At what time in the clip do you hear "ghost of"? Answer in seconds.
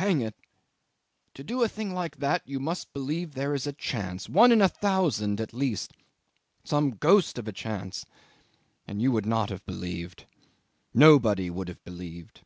6.90-7.46